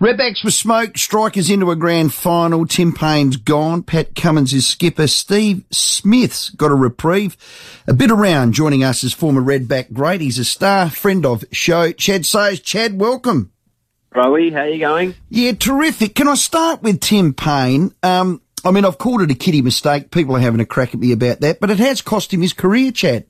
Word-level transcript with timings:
Redbacks 0.00 0.44
were 0.44 0.52
smoked, 0.52 0.96
strikers 0.96 1.50
into 1.50 1.72
a 1.72 1.76
grand 1.76 2.14
final. 2.14 2.66
Tim 2.66 2.92
Paine's 2.92 3.36
gone. 3.36 3.82
Pat 3.82 4.14
Cummins 4.14 4.54
is 4.54 4.64
skipper. 4.64 5.08
Steve 5.08 5.64
Smith's 5.72 6.50
got 6.50 6.70
a 6.70 6.76
reprieve. 6.76 7.36
A 7.88 7.92
bit 7.92 8.12
around 8.12 8.52
joining 8.52 8.84
us 8.84 9.02
as 9.02 9.12
former 9.12 9.42
Redback 9.42 9.92
great. 9.92 10.20
He's 10.20 10.38
a 10.38 10.44
star 10.44 10.88
friend 10.88 11.26
of 11.26 11.44
show. 11.50 11.90
Chad 11.90 12.24
Sayers. 12.24 12.60
Chad, 12.60 13.00
welcome. 13.00 13.50
Rowie, 14.14 14.52
how 14.52 14.64
you 14.64 14.78
going? 14.78 15.16
Yeah, 15.30 15.52
terrific. 15.52 16.14
Can 16.14 16.28
I 16.28 16.34
start 16.36 16.80
with 16.80 17.00
Tim 17.00 17.34
Paine? 17.34 17.92
Um, 18.04 18.40
I 18.64 18.70
mean, 18.70 18.84
I've 18.84 18.98
called 18.98 19.22
it 19.22 19.32
a 19.32 19.34
kiddie 19.34 19.62
mistake. 19.62 20.12
People 20.12 20.36
are 20.36 20.40
having 20.40 20.60
a 20.60 20.64
crack 20.64 20.94
at 20.94 21.00
me 21.00 21.10
about 21.10 21.40
that, 21.40 21.58
but 21.58 21.70
it 21.70 21.78
has 21.80 22.02
cost 22.02 22.32
him 22.32 22.40
his 22.40 22.52
career, 22.52 22.92
Chad. 22.92 23.26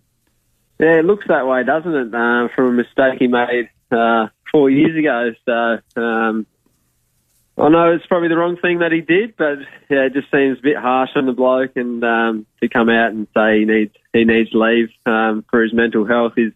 Yeah, 0.79 0.99
it 0.99 1.07
looks 1.07 1.25
that 1.29 1.47
way, 1.47 1.65
doesn't 1.65 1.95
it? 1.95 2.15
Uh, 2.15 2.49
from 2.55 2.67
a 2.67 2.73
mistake 2.73 3.19
he 3.19 3.27
made 3.27 3.71
uh, 3.91 4.27
four 4.53 4.69
years 4.69 4.99
ago. 4.99 5.33
So, 5.47 6.01
um, 6.01 6.47
I 7.61 7.69
know 7.71 7.93
it's 7.93 8.07
probably 8.07 8.29
the 8.29 8.37
wrong 8.37 8.57
thing 8.57 8.81
that 8.81 8.93
he 8.93 9.01
did, 9.01 9.37
but 9.37 9.59
yeah, 9.91 10.07
it 10.07 10.13
just 10.13 10.31
seems 10.31 10.59
a 10.59 10.63
bit 10.63 10.77
harsh 10.77 11.11
on 11.17 11.27
the 11.27 11.33
bloke, 11.33 11.73
and 11.77 12.03
um, 12.05 12.47
to 12.61 12.69
come 12.69 12.89
out 12.89 13.11
and 13.11 13.27
say 13.37 13.61
he 13.61 13.65
needs 13.65 13.95
he 14.13 14.25
needs 14.25 14.51
leave 14.53 14.91
um, 15.07 15.45
for 15.51 15.63
his 15.63 15.73
mental 15.73 16.07
health 16.07 16.35
is, 16.37 16.53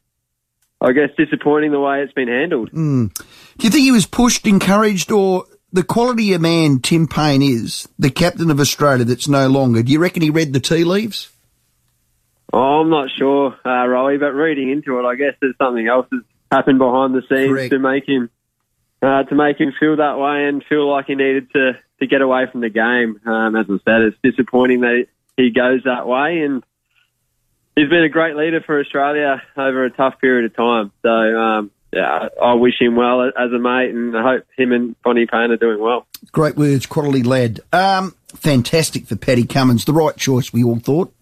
I 0.80 0.92
guess, 0.92 1.10
disappointing 1.16 1.72
the 1.72 1.80
way 1.80 2.02
it's 2.02 2.12
been 2.12 2.28
handled. 2.28 2.70
Mm. 2.70 3.12
Do 3.14 3.66
you 3.66 3.70
think 3.70 3.82
he 3.82 3.90
was 3.90 4.06
pushed, 4.06 4.46
encouraged, 4.46 5.10
or 5.10 5.46
the 5.72 5.82
quality 5.82 6.34
of 6.34 6.40
man 6.40 6.78
Tim 6.78 7.08
Paine 7.08 7.42
is, 7.42 7.88
the 7.98 8.10
captain 8.10 8.50
of 8.50 8.60
Australia 8.60 9.04
that's 9.04 9.28
no 9.28 9.48
longer? 9.48 9.82
Do 9.82 9.92
you 9.92 9.98
reckon 9.98 10.22
he 10.22 10.30
read 10.30 10.52
the 10.52 10.60
tea 10.60 10.84
leaves? 10.84 11.30
Oh, 12.52 12.80
I'm 12.80 12.90
not 12.90 13.08
sure, 13.18 13.56
uh, 13.64 13.68
Rowie, 13.68 14.20
but 14.20 14.34
reading 14.34 14.70
into 14.70 14.98
it, 14.98 15.04
I 15.04 15.14
guess 15.14 15.34
there's 15.40 15.56
something 15.56 15.88
else 15.88 16.06
that's 16.12 16.24
happened 16.50 16.78
behind 16.78 17.14
the 17.14 17.22
scenes 17.22 17.48
Correct. 17.48 17.70
to 17.70 17.78
make 17.78 18.06
him 18.06 18.28
uh, 19.02 19.24
to 19.24 19.34
make 19.34 19.58
him 19.58 19.72
feel 19.78 19.96
that 19.96 20.18
way 20.18 20.46
and 20.46 20.64
feel 20.68 20.88
like 20.88 21.06
he 21.06 21.14
needed 21.14 21.50
to, 21.52 21.72
to 22.00 22.06
get 22.06 22.22
away 22.22 22.46
from 22.50 22.60
the 22.60 22.70
game. 22.70 23.20
Um, 23.26 23.56
as 23.56 23.66
I 23.68 23.78
said, 23.84 24.02
it's 24.02 24.16
disappointing 24.22 24.80
that 24.82 25.06
he 25.36 25.50
goes 25.50 25.82
that 25.84 26.06
way, 26.06 26.40
and 26.40 26.62
he's 27.74 27.88
been 27.88 28.04
a 28.04 28.08
great 28.08 28.36
leader 28.36 28.60
for 28.60 28.80
Australia 28.80 29.42
over 29.56 29.84
a 29.84 29.90
tough 29.90 30.20
period 30.20 30.44
of 30.46 30.56
time. 30.56 30.92
So, 31.02 31.08
um, 31.08 31.70
yeah, 31.92 32.28
I 32.42 32.54
wish 32.54 32.80
him 32.80 32.96
well 32.96 33.22
as 33.22 33.52
a 33.52 33.58
mate, 33.58 33.90
and 33.90 34.16
I 34.16 34.22
hope 34.22 34.46
him 34.56 34.72
and 34.72 35.00
Bonnie 35.02 35.26
Paine 35.26 35.50
are 35.50 35.56
doing 35.56 35.80
well. 35.80 36.06
Great 36.30 36.56
words, 36.56 36.86
quality 36.86 37.22
lad. 37.22 37.60
Um, 37.72 38.14
fantastic 38.34 39.06
for 39.06 39.16
Paddy 39.16 39.44
Cummins. 39.44 39.84
The 39.84 39.92
right 39.92 40.16
choice, 40.16 40.52
we 40.52 40.64
all 40.64 40.78
thought. 40.78 41.12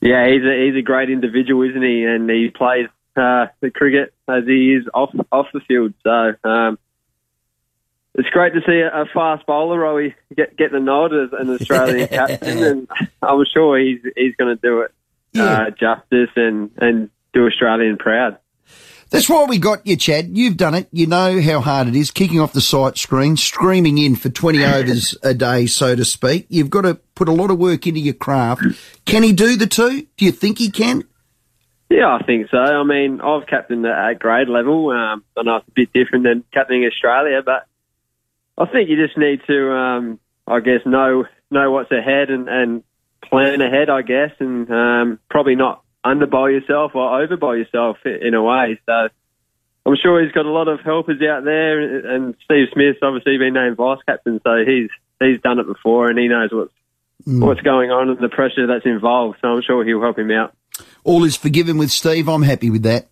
Yeah, 0.00 0.26
he's 0.26 0.42
a 0.44 0.66
he's 0.66 0.76
a 0.76 0.82
great 0.82 1.08
individual, 1.08 1.62
isn't 1.68 1.82
he? 1.82 2.04
And 2.04 2.28
he 2.28 2.50
plays 2.50 2.88
uh, 3.16 3.46
the 3.60 3.70
cricket 3.70 4.13
as 4.28 4.44
he 4.46 4.74
is 4.74 4.84
off 4.94 5.10
off 5.32 5.46
the 5.52 5.60
field. 5.60 5.94
So 6.02 6.32
um, 6.48 6.78
it's 8.14 8.28
great 8.30 8.54
to 8.54 8.60
see 8.66 8.78
a, 8.80 9.02
a 9.02 9.06
fast 9.12 9.44
bowler, 9.46 9.78
Rowie, 9.80 10.14
get 10.36 10.56
get 10.56 10.72
the 10.72 10.80
nod 10.80 11.12
as 11.14 11.30
an 11.38 11.50
Australian 11.50 12.08
captain, 12.20 12.58
and 12.62 12.88
I'm 13.22 13.44
sure 13.52 13.78
he's 13.78 14.00
he's 14.16 14.34
going 14.36 14.56
to 14.56 14.60
do 14.60 14.80
it 14.82 14.92
Yeah. 15.32 15.44
uh, 15.44 15.70
justice 15.70 16.30
and 16.36 16.70
and 16.78 17.10
do 17.32 17.46
Australian 17.46 17.96
proud. 17.98 18.38
That's 19.10 19.28
why 19.28 19.44
we 19.44 19.58
got 19.58 19.86
you, 19.86 19.96
Chad. 19.96 20.36
You've 20.36 20.56
done 20.56 20.74
it. 20.74 20.88
You 20.90 21.06
know 21.06 21.40
how 21.40 21.60
hard 21.60 21.86
it 21.86 21.94
is 21.94 22.10
kicking 22.10 22.40
off 22.40 22.52
the 22.52 22.60
sight 22.60 22.96
screen, 22.98 23.36
screaming 23.36 23.98
in 23.98 24.16
for 24.16 24.28
20 24.28 24.64
overs 24.64 25.16
a 25.22 25.34
day, 25.34 25.66
so 25.66 25.94
to 25.94 26.04
speak. 26.04 26.46
You've 26.48 26.70
got 26.70 26.80
to 26.82 26.94
put 27.14 27.28
a 27.28 27.32
lot 27.32 27.52
of 27.52 27.58
work 27.58 27.86
into 27.86 28.00
your 28.00 28.14
craft. 28.14 28.62
Can 29.04 29.22
he 29.22 29.32
do 29.32 29.56
the 29.56 29.68
two? 29.68 30.06
Do 30.16 30.24
you 30.24 30.32
think 30.32 30.58
he 30.58 30.68
can? 30.70 31.04
Yeah, 31.90 32.16
I 32.20 32.24
think 32.24 32.48
so. 32.50 32.58
I 32.58 32.82
mean, 32.82 33.20
I've 33.20 33.46
captained 33.46 33.86
at 33.86 34.18
grade 34.18 34.48
level. 34.48 34.90
Um, 34.90 35.24
I 35.36 35.42
know 35.42 35.56
it's 35.56 35.68
a 35.68 35.72
bit 35.72 35.92
different 35.92 36.24
than 36.24 36.44
captaining 36.52 36.86
Australia, 36.86 37.42
but 37.44 37.66
I 38.56 38.66
think 38.66 38.88
you 38.88 38.96
just 38.96 39.18
need 39.18 39.40
to, 39.46 39.72
um, 39.72 40.20
I 40.46 40.60
guess, 40.60 40.80
know 40.86 41.24
know 41.50 41.70
what's 41.70 41.92
ahead 41.92 42.30
and, 42.30 42.48
and 42.48 42.82
plan 43.22 43.60
ahead, 43.60 43.90
I 43.90 44.02
guess, 44.02 44.32
and 44.40 44.68
um, 44.70 45.18
probably 45.30 45.54
not 45.54 45.82
underbowl 46.04 46.50
yourself 46.50 46.92
or 46.94 47.26
overbowl 47.26 47.56
yourself 47.56 47.98
in 48.04 48.34
a 48.34 48.42
way. 48.42 48.80
So 48.86 49.08
I'm 49.86 49.96
sure 50.02 50.22
he's 50.22 50.32
got 50.32 50.46
a 50.46 50.50
lot 50.50 50.68
of 50.68 50.80
helpers 50.80 51.20
out 51.22 51.44
there, 51.44 52.14
and 52.14 52.34
Steve 52.44 52.68
Smith's 52.72 52.98
obviously 53.02 53.38
been 53.38 53.54
named 53.54 53.76
vice 53.76 54.00
captain, 54.06 54.40
so 54.42 54.64
he's 54.66 54.90
he's 55.20 55.40
done 55.40 55.58
it 55.58 55.66
before 55.66 56.08
and 56.10 56.18
he 56.18 56.28
knows 56.28 56.50
what's 56.52 56.72
what's 57.26 57.60
going 57.60 57.90
on 57.90 58.10
and 58.10 58.18
the 58.18 58.28
pressure 58.28 58.66
that's 58.66 58.84
involved. 58.84 59.38
So 59.40 59.48
I'm 59.48 59.62
sure 59.62 59.84
he'll 59.84 60.00
help 60.00 60.18
him 60.18 60.30
out. 60.30 60.54
All 61.04 61.24
is 61.24 61.36
forgiven 61.36 61.78
with 61.78 61.90
Steve. 61.90 62.28
I'm 62.28 62.42
happy 62.42 62.70
with 62.70 62.82
that. 62.82 63.08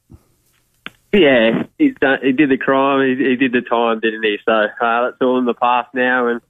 Yeah, 1.13 1.65
he's 1.77 1.95
done, 2.01 2.21
he 2.23 2.33
did 2.33 2.51
the 2.51 2.57
crime, 2.57 3.07
he, 3.07 3.23
he 3.23 3.37
did 3.37 3.53
the 3.53 3.61
time, 3.61 4.01
didn't 4.01 4.23
he? 4.23 4.39
So 4.47 4.53
uh, 4.53 4.67
that's 5.05 5.17
all 5.21 5.39
in 5.39 5.45
the 5.45 5.53
past 5.53 5.93
now, 5.93 6.29
and 6.29 6.41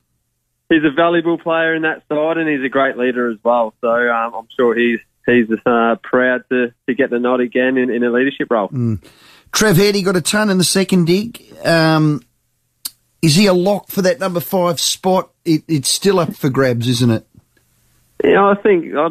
he's 0.69 0.85
a 0.85 0.95
valuable 0.95 1.37
player 1.37 1.75
in 1.75 1.83
that 1.83 2.05
side, 2.09 2.39
and 2.39 2.49
he's 2.49 2.65
a 2.65 2.69
great 2.69 2.97
leader 2.97 3.29
as 3.29 3.39
well. 3.43 3.75
So 3.81 3.89
um, 3.89 4.35
I'm 4.35 4.49
sure 4.57 4.77
he's 4.77 5.01
he's 5.27 5.49
uh, 5.67 5.97
proud 6.03 6.45
to, 6.51 6.73
to 6.87 6.95
get 6.95 7.11
the 7.11 7.19
nod 7.19 7.41
again 7.41 7.77
in, 7.77 7.91
in 7.91 8.05
a 8.05 8.11
leadership 8.11 8.49
role. 8.51 8.69
Trev 9.51 9.77
Heady 9.77 10.03
got 10.03 10.17
a 10.17 10.21
ton 10.21 10.49
in 10.49 10.59
the 10.59 10.65
second 10.65 11.07
dig. 11.07 11.43
Um, 11.65 12.23
is 13.21 13.35
he 13.35 13.47
a 13.47 13.53
lock 13.53 13.89
for 13.89 14.03
that 14.03 14.21
number 14.21 14.41
five 14.41 14.81
spot? 14.81 15.31
It, 15.45 15.63
it's 15.69 15.89
still 15.89 16.19
up 16.19 16.35
for 16.35 16.51
grabs, 16.51 16.89
isn't 16.89 17.11
it? 17.11 17.27
Yeah, 18.25 18.45
I 18.45 18.55
think 18.63 18.95
I 18.95 19.09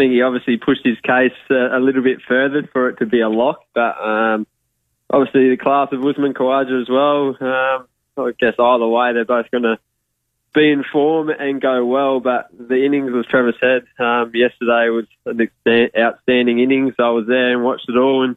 think 0.00 0.12
he 0.12 0.22
obviously 0.22 0.56
pushed 0.56 0.80
his 0.82 0.98
case 1.00 1.36
uh, 1.50 1.76
a 1.76 1.78
little 1.78 2.02
bit 2.02 2.20
further 2.26 2.66
for 2.72 2.88
it 2.88 2.96
to 3.00 3.06
be 3.06 3.20
a 3.20 3.28
lock, 3.28 3.60
but 3.74 4.00
um, 4.00 4.46
obviously 5.10 5.50
the 5.50 5.58
class 5.58 5.88
of 5.92 6.02
Usman 6.02 6.32
Khawaja 6.32 6.80
as 6.80 6.88
well. 6.88 7.36
Um, 7.38 7.86
I 8.16 8.32
guess 8.38 8.54
either 8.58 8.86
way, 8.86 9.12
they're 9.12 9.26
both 9.26 9.50
going 9.50 9.64
to 9.64 9.78
be 10.54 10.70
in 10.70 10.84
form 10.90 11.28
and 11.28 11.60
go 11.60 11.84
well. 11.84 12.20
But 12.20 12.48
the 12.56 12.84
innings, 12.84 13.12
as 13.14 13.26
Trevor 13.26 13.52
said 13.60 13.82
um, 14.02 14.32
yesterday, 14.34 14.88
was 14.88 15.04
an 15.26 15.90
outstanding 15.98 16.60
innings. 16.60 16.94
I 16.98 17.10
was 17.10 17.26
there 17.28 17.52
and 17.52 17.62
watched 17.62 17.88
it 17.88 17.96
all, 17.98 18.24
and 18.24 18.36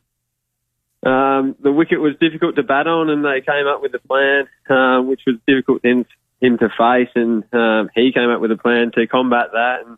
um, 1.06 1.56
the 1.62 1.72
wicket 1.72 2.02
was 2.02 2.16
difficult 2.20 2.58
to 2.58 2.64
bat 2.64 2.88
on, 2.88 3.10
and 3.10 3.24
they 3.24 3.40
came 3.40 3.68
up 3.68 3.82
with 3.82 3.94
a 3.96 4.00
plan, 4.00 4.48
um, 4.70 5.08
which 5.08 5.22
was 5.26 5.38
difficult 5.48 5.82
then 5.82 6.06
him 6.42 6.58
to 6.58 6.68
face, 6.68 7.10
and 7.16 7.46
um, 7.54 7.90
he 7.96 8.12
came 8.12 8.30
up 8.30 8.42
with 8.42 8.52
a 8.52 8.58
plan 8.58 8.92
to 8.96 9.08
combat 9.08 9.48
that 9.54 9.86
and 9.86 9.98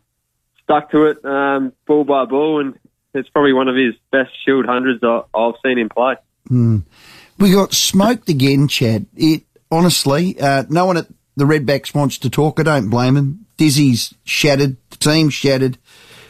stuck 0.66 0.90
to 0.90 1.04
it 1.06 1.24
um, 1.24 1.72
ball 1.86 2.04
by 2.04 2.24
ball, 2.24 2.60
and 2.60 2.74
it's 3.14 3.28
probably 3.30 3.52
one 3.52 3.68
of 3.68 3.76
his 3.76 3.94
best 4.10 4.30
Shield 4.44 4.66
hundreds 4.66 5.02
I- 5.02 5.22
I've 5.34 5.54
seen 5.64 5.78
him 5.78 5.88
play. 5.88 6.16
We 7.38 7.52
got 7.52 7.72
smoked 7.72 8.28
again, 8.28 8.68
Chad. 8.68 9.06
It 9.16 9.42
honestly, 9.70 10.38
uh, 10.40 10.64
no 10.68 10.86
one 10.86 10.96
at 10.96 11.06
the 11.36 11.44
Redbacks 11.44 11.94
wants 11.94 12.18
to 12.18 12.30
talk. 12.30 12.58
I 12.58 12.62
don't 12.62 12.88
blame 12.90 13.16
him. 13.16 13.46
Dizzy's 13.56 14.14
shattered. 14.24 14.76
The 14.90 14.96
team's 14.96 15.34
shattered. 15.34 15.78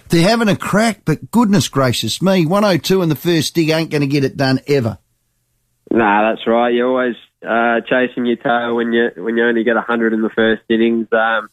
They're 0.08 0.28
having 0.28 0.48
a 0.48 0.56
crack, 0.56 1.00
but 1.04 1.30
goodness 1.30 1.68
gracious 1.68 2.22
me, 2.22 2.46
102 2.46 3.02
in 3.02 3.08
the 3.08 3.16
first 3.16 3.54
dig 3.54 3.70
ain't 3.70 3.90
going 3.90 4.02
to 4.02 4.06
get 4.06 4.22
it 4.24 4.36
done 4.36 4.60
ever. 4.68 4.98
Nah, 5.90 6.30
that's 6.30 6.46
right. 6.46 6.72
You're 6.74 6.88
always 6.88 7.16
uh, 7.46 7.80
chasing 7.88 8.26
your 8.26 8.36
tail 8.36 8.74
when 8.76 8.92
you 8.92 9.10
when 9.16 9.36
you 9.36 9.44
only 9.44 9.64
get 9.64 9.76
hundred 9.76 10.12
in 10.12 10.22
the 10.22 10.30
first 10.30 10.62
innings. 10.68 11.06
Um, 11.12 11.48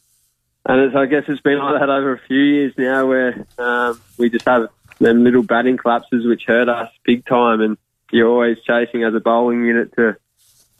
and 0.65 0.97
I 0.97 1.05
guess 1.05 1.23
it's 1.27 1.41
been 1.41 1.59
like 1.59 1.79
that 1.79 1.89
over 1.89 2.13
a 2.13 2.19
few 2.19 2.39
years 2.39 2.73
now, 2.77 3.07
where 3.07 3.45
um, 3.57 4.01
we 4.17 4.29
just 4.29 4.45
have 4.45 4.67
them 4.99 5.23
little 5.23 5.43
batting 5.43 5.77
collapses 5.77 6.25
which 6.25 6.43
hurt 6.45 6.69
us 6.69 6.89
big 7.03 7.25
time, 7.25 7.61
and 7.61 7.77
you're 8.11 8.29
always 8.29 8.57
chasing 8.65 9.03
as 9.03 9.13
a 9.13 9.19
bowling 9.19 9.65
unit 9.65 9.93
to, 9.95 10.15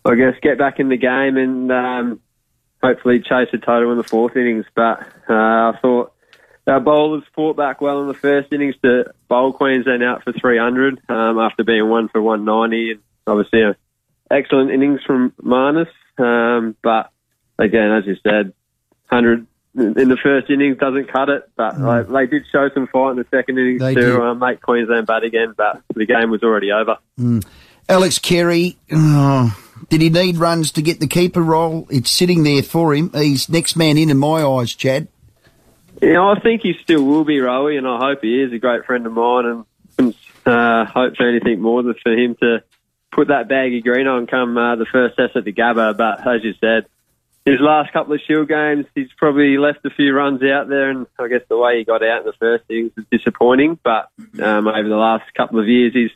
I 0.06 0.16
guess, 0.16 0.36
get 0.42 0.58
back 0.58 0.80
in 0.80 0.90
the 0.90 0.98
game 0.98 1.36
and 1.38 1.72
um, 1.72 2.22
hopefully 2.82 3.20
chase 3.20 3.50
a 3.54 3.58
total 3.58 3.92
in 3.92 3.98
the 3.98 4.04
fourth 4.04 4.36
innings. 4.38 4.66
But 4.74 5.02
uh, 5.30 5.34
I 5.74 5.80
thought 5.82 6.14
our 6.68 6.80
bowlers 6.80 7.24
fought 7.36 7.58
back 7.58 7.82
well 7.82 8.02
in 8.02 8.08
the 8.08 8.14
first 8.14 8.54
innings 8.54 8.76
to 8.84 9.14
bowl 9.28 9.52
Queensland 9.52 10.04
out 10.04 10.24
for 10.24 10.32
300 10.32 11.02
um, 11.10 11.40
after 11.40 11.64
being 11.64 11.90
one 11.90 12.08
for 12.08 12.22
190, 12.22 12.92
and 12.92 13.02
obviously 13.28 13.64
a 13.64 13.76
excellent 14.32 14.72
innings 14.72 15.02
from 15.06 15.34
Marnus. 15.42 15.90
Um, 16.18 16.76
but 16.82 17.12
again, 17.58 17.91
as 17.91 18.06
you 18.06 18.16
said, 18.24 18.53
100 19.09 19.46
in 19.75 20.09
the 20.09 20.17
first 20.22 20.49
innings 20.49 20.78
doesn't 20.78 21.11
cut 21.11 21.29
it, 21.29 21.49
but 21.55 21.79
like, 21.79 22.08
they 22.08 22.28
did 22.28 22.46
show 22.52 22.70
some 22.73 22.87
fight 22.87 23.11
in 23.11 23.17
the 23.17 23.25
second 23.31 23.58
innings 23.58 23.81
They 23.81 23.96
to 23.96 24.22
uh, 24.22 24.34
make 24.35 24.61
Queensland 24.61 25.08
bat 25.08 25.23
again, 25.23 25.53
but 25.58 25.81
the 25.93 26.05
game 26.05 26.29
was 26.29 26.43
already 26.43 26.72
over. 26.72 26.97
Alex 27.90 28.20
Carey, 28.20 28.78
oh, 28.91 29.58
did 29.90 30.02
he 30.02 30.09
need 30.09 30.37
runs 30.37 30.72
to 30.73 30.81
get 30.81 30.99
the 30.99 31.08
keeper 31.08 31.41
role? 31.41 31.87
It's 31.90 32.11
sitting 32.11 32.43
there 32.43 32.64
for 32.64 32.93
him. 32.93 33.11
He's 33.14 33.49
next 33.49 33.75
man 33.75 33.97
in 33.97 34.09
in 34.09 34.17
my 34.17 34.43
eyes, 34.43 34.73
Chad. 34.75 35.08
You 36.02 36.14
know, 36.14 36.29
I 36.29 36.40
think 36.40 36.61
he 36.61 36.73
still 36.81 37.03
will 37.03 37.23
be 37.23 37.37
Rowie, 37.37 37.78
and 37.78 37.87
I 37.87 37.97
hope 37.97 38.19
he 38.22 38.41
is 38.41 38.52
a 38.52 38.59
great 38.59 38.85
friend 38.85 39.05
of 39.05 39.14
mine, 39.14 39.66
and 39.97 40.16
uh, 40.46 40.85
hope 40.85 41.16
for 41.16 41.28
anything 41.28 41.61
more 41.61 41.81
than 41.81 41.96
for 42.02 42.11
him 42.11 42.35
to 42.41 42.64
put 43.11 43.29
that 43.29 43.47
baggy 43.47 43.81
green 43.81 44.08
on 44.08 44.28
come 44.28 44.58
uh, 44.58 44.76
the 44.76 44.85
first 44.85 45.16
test 45.16 45.35
at 45.35 45.46
the 45.46 45.53
Gabba. 45.53 45.96
But 45.96 46.28
as 46.28 46.43
you 46.43 46.53
said, 46.59 46.85
his 47.45 47.59
last 47.59 47.91
couple 47.91 48.13
of 48.13 48.22
Shield 48.25 48.47
games, 48.47 48.85
he's 48.95 49.11
probably 49.17 49.57
left 49.57 49.85
a 49.85 49.90
few 49.90 50.13
runs 50.13 50.41
out 50.43 50.69
there, 50.69 50.90
and 50.90 51.05
I 51.19 51.28
guess 51.28 51.41
the 51.49 51.57
way 51.57 51.79
he 51.79 51.84
got 51.84 52.03
out 52.03 52.22
in 52.22 52.25
the 52.25 52.34
first 52.40 52.63
innings 52.69 52.91
was 52.95 53.05
disappointing. 53.11 53.78
But 53.84 54.09
um, 54.41 54.67
over 54.67 54.87
the 54.87 54.95
last 54.95 55.34
couple 55.34 55.59
of 55.59 55.67
years, 55.67 55.93
he's 55.93 56.11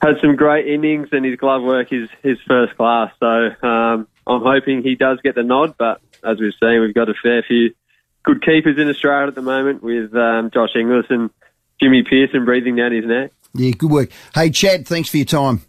had 0.00 0.20
some 0.20 0.36
great 0.36 0.66
innings, 0.66 1.08
and 1.12 1.24
his 1.24 1.36
glove 1.38 1.62
work 1.62 1.92
is, 1.92 2.08
is 2.22 2.38
first 2.46 2.76
class. 2.76 3.12
So 3.20 3.26
um, 3.26 4.08
I'm 4.26 4.42
hoping 4.42 4.82
he 4.82 4.94
does 4.94 5.18
get 5.22 5.34
the 5.34 5.42
nod. 5.42 5.74
But 5.78 6.00
as 6.24 6.38
we've 6.40 6.54
seen, 6.58 6.80
we've 6.80 6.94
got 6.94 7.10
a 7.10 7.14
fair 7.22 7.42
few 7.42 7.74
good 8.22 8.42
keepers 8.42 8.78
in 8.78 8.88
Australia 8.88 9.28
at 9.28 9.34
the 9.34 9.42
moment 9.42 9.82
with 9.82 10.14
um, 10.14 10.50
Josh 10.50 10.70
Inglis 10.74 11.06
and 11.10 11.30
Jimmy 11.80 12.04
Peirson 12.04 12.46
breathing 12.46 12.76
down 12.76 12.92
his 12.92 13.04
neck. 13.04 13.32
Yeah, 13.54 13.72
good 13.72 13.90
work. 13.90 14.10
Hey, 14.34 14.50
Chad, 14.50 14.86
thanks 14.86 15.10
for 15.10 15.18
your 15.18 15.26
time. 15.26 15.62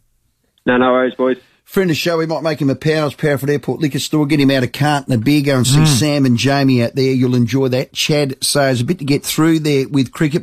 No, 0.65 0.77
no 0.77 0.91
worries, 0.91 1.15
boys. 1.15 1.37
Friend 1.69 1.88
of 1.88 1.95
the 1.95 2.00
show, 2.00 2.18
we 2.18 2.25
might 2.25 2.42
make 2.42 2.60
him 2.60 2.71
a 2.71 2.75
Powers, 2.75 3.13
Powerford 3.13 3.51
Airport 3.51 3.80
liquor 3.80 4.00
store, 4.00 4.25
get 4.25 4.39
him 4.39 4.50
out 4.50 4.63
of 4.63 4.71
cart 4.71 5.06
and 5.06 5.13
a 5.13 5.24
beer, 5.24 5.44
go 5.44 5.57
and 5.57 5.68
see 5.68 5.77
hmm. 5.77 5.86
Sam 5.86 6.25
and 6.25 6.36
Jamie 6.36 6.81
out 6.81 6.95
there. 6.95 7.13
You'll 7.13 7.36
enjoy 7.36 7.68
that. 7.68 7.94
Chad 7.94 8.44
says 8.44 8.81
a 8.81 8.83
bit 8.83 8.98
to 8.98 9.06
get 9.06 9.24
through 9.24 9.60
there 9.60 9.88
with 9.88 10.12
cricket. 10.12 10.38